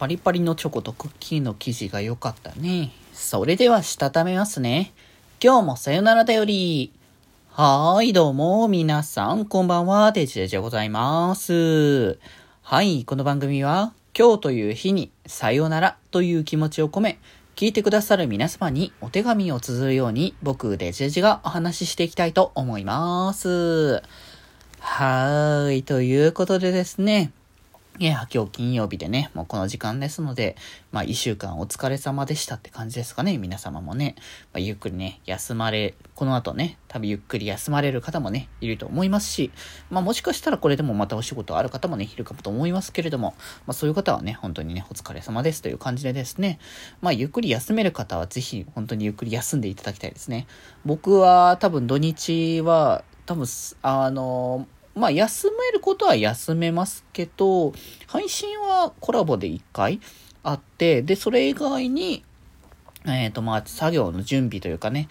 [0.00, 2.90] パリパリのチョコとクッキーの生地が良かったね。
[3.12, 4.94] それでは、したためますね。
[5.44, 6.90] 今日もさよならだより。
[7.50, 12.18] はーい、どうも、皆さん、こんばんは、デジデジでございます。
[12.62, 17.18] はい、この番組は、今日という日に、さよならという気持ちを込め、
[17.54, 24.02] 聞いてくださる皆様にお手紙を綴るように、僕、デジデジがお話ししていきたいと思います。
[24.78, 27.32] はーい、ということでですね、
[28.00, 30.56] いや、今日金曜日でね、もうこの時間ですので、
[30.90, 34.14] まあ一週間お疲れ様でしたって感じですかね、皆様もね。
[34.54, 39.50] まあ、ゆっくりね、休まれ、この後ね、多分ゆっくり休まれる方もね、いると思いますし、
[39.90, 43.34] まあもしかしたらこれでもまたお仕事ある方もね、いるかもと思いますけれども、
[43.66, 46.58] まあそういう方はね、本当にね、お疲れ様ですという感じでですね、
[47.02, 50.46] まあゆっくり休める方はぜひ本当にゆっくり休んでいただきたいですね。
[50.86, 53.46] 僕は多分土日は、多分、
[53.82, 57.72] あのまあ、休めることは休めますけど、
[58.06, 60.00] 配信はコラボで1回
[60.42, 62.24] あって、で、それ以外に、
[63.06, 65.08] えっ、ー、と、まあ、作業の準備というかね、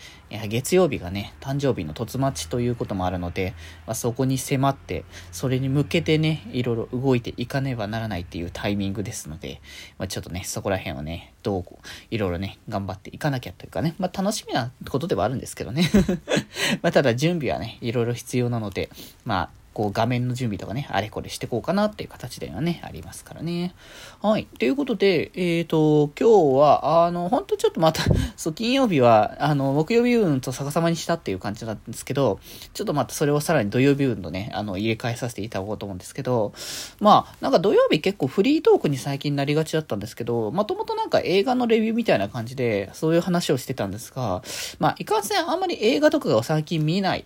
[0.48, 3.56] 月曜日がね、誕生日の突待ちということもあるので、
[3.88, 9.60] まあ、そこに迫って、それに向けてね、いろいろ動いていかねばならないっていうタイミングですので、
[9.98, 11.66] まあ、ちょっとね、そこら辺をね、どう、
[12.12, 15.90] いろいろね、頑張っていかなきゃというかね、まあ、楽しみなことではあるんですけどね。
[16.84, 18.90] まあ、ただ準備はね、いろいろ必要なので、
[19.26, 23.74] まあ、こう画面の準備とかね、あれこれしてこうかなっていう形ではね、ありますからね。
[24.22, 24.46] はい。
[24.46, 28.04] ということで、えっ、ー、と、今日は、あの、ほんとちょっとまた
[28.36, 32.42] そう、金曜日は、あの、木曜日運と逆さまにしたっていう感じなんですけど、
[32.74, 36.52] ちょっとまたそれをさらに土曜日運とね、あの、入れ替えさせていただこうと思うんですけど、
[37.00, 44.44] まあ、なんか土曜日結構フリートークに最近なりがちだったんですけど、まともとなんか映画のレビューみたいな感じで、そういう話をしてたんですが、
[44.80, 47.24] まあ、いかんせんあんまり映画とかが最近見ない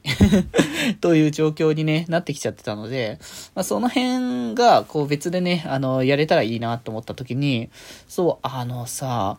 [1.02, 3.19] という状況にね、なってきてちゃってたので、
[3.55, 7.69] まあ、その辺が、こう別でね、あの、やれたらいいなと思った時に、
[8.08, 9.38] そう、あのさ、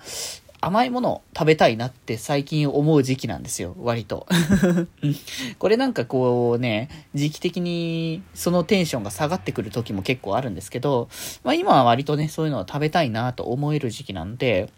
[0.60, 4.27] 甘いもの食べたいなって最近思う時期なんですよ、割と。
[5.59, 11.09] これなんかこうね、時期的にそのテンションが下がってくる時も結構あるんですけど、
[11.43, 14.70] まあ今は割とね、そういうのを食べたいなと思える時期なんで、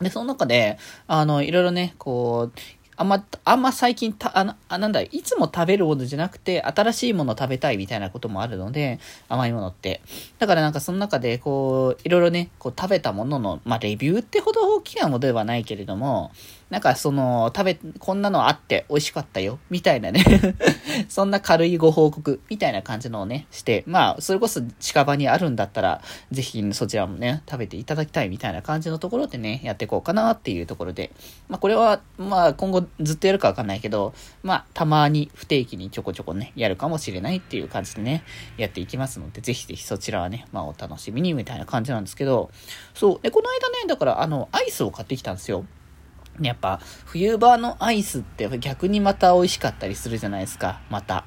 [0.00, 2.58] で、その中で、あの、いろいろね、こう、
[3.02, 10.00] あんま、あんま最近た、あの、あ、なんだ、いつも食べるものじゃなくて、新しいもの食べたいみたいなこともあるので、甘いものって。
[10.38, 16.30] だからなんかその中で、こう、いろいろね、こう食べたものの、まあ、レビューってほど大きなものではないけれども、
[16.70, 20.24] なんかその、食べ、こんなのあって美味しかったよ、みたいなね
[21.10, 31.10] そんな軽いご報告、みたいな感じのをね、して、まあ、それこそ近場にあるんだったら、ぜひそちらもね、食べていただきたいみたいな感じのところでね、やっていこうかなっていうところで、
[31.48, 38.24] まあ、これは、まあ、今後ずっとやるかわかんないけど、まあ、たまに不定期にちょこちょこね、やるかもしれないっていう感じでね、
[38.56, 42.50] やっていきますので、ぜひぜひそちらはね、まあ、お楽しみにみたいな感じなんですけど、
[42.94, 45.64] そう、で、この間ね、だから、あの、アイスを買ってきたんですよ。
[46.40, 51.26] やっぱ、冬場のアイスって逆にまた美味しかったりするじゃないですか、また。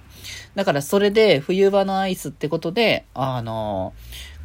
[0.55, 3.93] だからそれで冬場のアイスってことで、あの、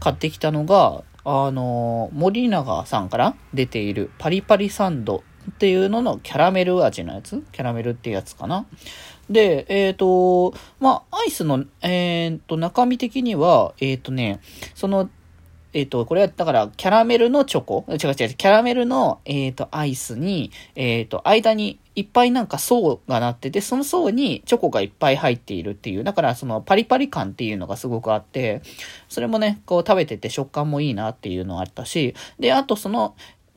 [0.01, 7.43] 買ってきたのが、あの、森永さんから出ているパリパリサンドっていうののキャラメル味のやつ？
[7.53, 8.67] キャラメルってやつかな？
[9.29, 14.41] で、えっ、ー、と、まあ、アイスの、えっ、ー、と、中身的には、えっ、ー、とね、
[14.75, 15.09] その
[15.73, 17.85] えっ、と、これは、だから、キャラメルのチョコ？
[17.89, 28.63] 違う違う、キャラメルの、えっ、と、アイスに、えっ、と、間にいっぱいなんか層がなってて、その層にチョコがいっぱい入っているっていう、だからそのパリパリ感っていうのがすごくあって、
[29.09, 33.15] それもね、こう食べてて食感もいいなっていうのあったし、で、あとその、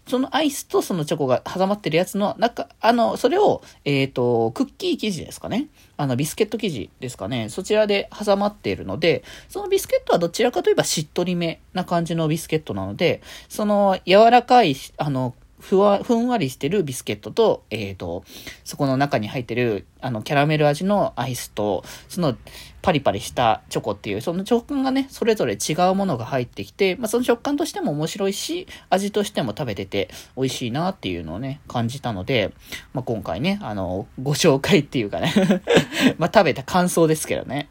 [0.08, 5.68] そのアイスとそのチョコが挟まってるやつの中、あの、それを、えっ、ー、と、クッキー生地ですかね。
[5.96, 7.50] あの、ビスケット生地ですかね。
[7.50, 18.26] そちらで挟まっているので、そのビスケットはどちらかといえばしっとりめな感じのビスケットなので、その柔らかい、あの、ふわ、ふんわりしてるビスケットと、えっ、ー、と、
[18.66, 22.36] そこの中に入ってる、あの、キャラメル味のアイスと、その、
[22.82, 32.54] パリパリしたチョコっていう、その食感がね、それぞれ違うものが入ってきて、まあ、その食感としても面白いし、味としても食べてて美味しいなっていうのをね、感じたので、
[32.92, 35.34] まあ、今回ね、あの、ご紹介っていうかね
[36.20, 37.70] ま、食べた感想ですけどね。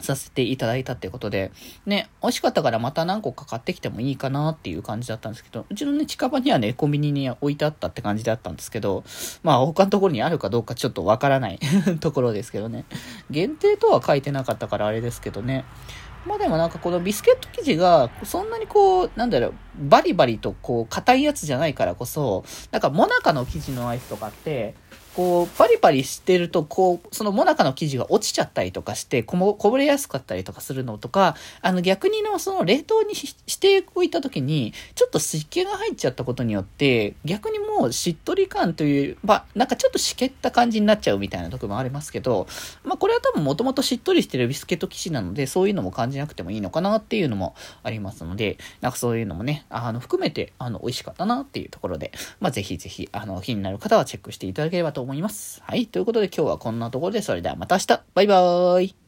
[0.00, 1.50] させていただいたってことで、
[1.86, 9.04] ね、美味しかったからまた何個か買ってきてもいいかなっていう感じだったんですけど、うちのね、近場にはね、コンビニに置いてあったって感じだったんですけど、
[9.42, 11.58] まあ他のところにあるかどうかちょっとわからない
[12.00, 12.84] ところですけどね。
[13.30, 15.64] 限定とは書いてなかったからあれですけどね。
[16.26, 24.74] まあでもなんかこのビスケット生地が、そんなにこう、なんだろう、バリバリとこう、硬いやつじゃないからこそ、なんか、モナカの生地のアイスとかって、
[25.18, 42.46] こう、パリパリしてると、こう、そのモナカの生地が落ちちゃったりとかして、こも、こぼれやすかったりとかするのとか、あの逆にの、その冷凍にしておいた時に、ちょっと湿気が入っちゃったことによって、逆にもうしっとり感という、まあ、なんかちょっとしけった感じになっちゃうみたいなとこもありますけど、
[42.84, 55.62] まあ、これは多分もともとしっとりしてるビスケット生地なので、そういうのも感じなくてもいいのかなっていうのもありますので、なんかそういうのもね、あの、含めて、あの、美味しかったなっていうところで、 まあ、ぜひぜひ、あの、気になる方はチェックしていただければと思います。
[55.64, 55.86] はい。
[55.86, 59.07] ということで今日はこんなところで、それではまた明日バイバーイ